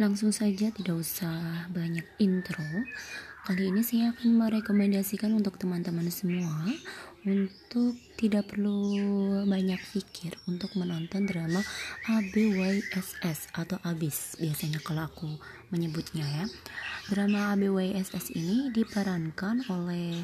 [0.00, 2.64] Langsung saja tidak usah banyak intro.
[3.40, 6.68] Kali ini saya akan merekomendasikan untuk teman-teman semua
[7.24, 8.84] untuk tidak perlu
[9.48, 11.64] banyak pikir untuk menonton drama
[12.04, 15.28] ABYSS atau ABIS biasanya kalau aku
[15.72, 16.44] menyebutnya ya.
[17.08, 20.20] Drama ABYSS ini diperankan oleh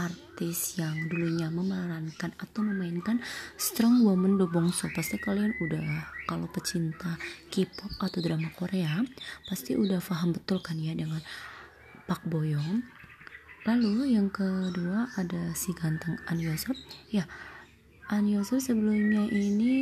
[0.00, 3.20] artis yang dulunya memerankan atau memainkan
[3.60, 4.88] Strong Woman Do Bongso.
[4.96, 7.20] Pasti kalian udah kalau pecinta
[7.52, 9.04] K-pop atau drama Korea
[9.52, 11.20] pasti udah paham betul kan ya dengan
[12.04, 12.84] Pak Boyong.
[13.64, 16.76] Lalu yang kedua ada si ganteng An Yosef
[17.08, 17.24] ya
[18.12, 19.76] An Yosef sebelumnya ini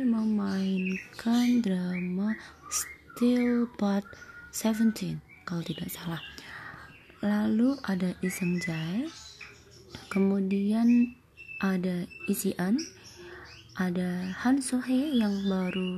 [0.00, 2.32] memainkan drama
[2.72, 4.08] Still Part
[4.56, 6.24] 17 kalau tidak salah.
[7.20, 9.04] Lalu ada Iseng Jae
[10.08, 11.12] kemudian
[11.60, 12.80] ada Isian
[13.78, 15.94] ada Han Sohee yang baru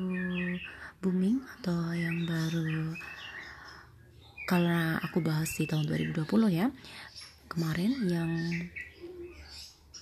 [1.01, 2.80] booming atau yang baru
[4.51, 6.75] karena aku bahas di tahun 2020 ya
[7.47, 8.31] kemarin yang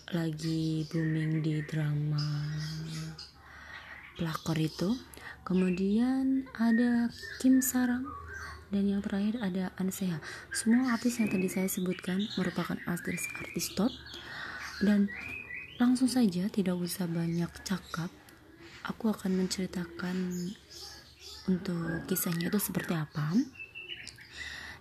[0.09, 2.48] lagi booming di drama
[4.17, 4.97] pelakor itu
[5.45, 7.12] kemudian ada
[7.45, 8.08] Kim Sarang
[8.73, 10.20] dan yang terakhir ada Anseha.
[10.53, 13.92] Semua artis yang tadi saya sebutkan merupakan artis-artis top
[14.80, 15.12] dan
[15.77, 18.08] langsung saja tidak usah banyak cakap
[18.89, 20.17] aku akan menceritakan
[21.48, 23.36] untuk kisahnya itu seperti apa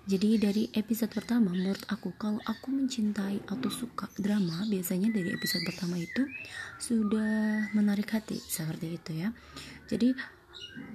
[0.08, 5.68] jadi dari episode pertama menurut aku kalau aku mencintai atau suka drama biasanya dari episode
[5.68, 6.24] pertama itu
[6.80, 9.36] sudah menarik hati seperti itu ya.
[9.92, 10.16] Jadi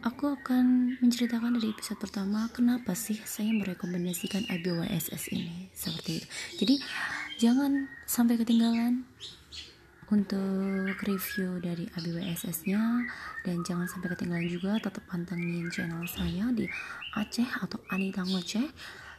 [0.01, 6.27] aku akan menceritakan dari episode pertama kenapa sih saya merekomendasikan IBYSS ini seperti itu.
[6.65, 6.75] Jadi
[7.37, 9.05] jangan sampai ketinggalan
[10.13, 12.83] untuk review dari ABWSS-nya
[13.49, 16.69] dan jangan sampai ketinggalan juga tetap pantengin channel saya di
[17.17, 18.69] Aceh atau Anita Ngoceh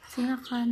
[0.06, 0.70] saya akan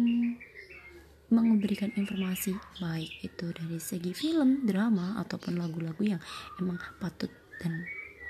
[1.34, 6.22] memberikan informasi baik itu dari segi film, drama ataupun lagu-lagu yang
[6.62, 7.82] emang patut dan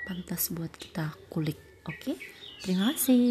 [0.08, 1.58] pantas buat kita kulik.
[1.84, 2.16] Oke,
[2.62, 3.30] terima kasih.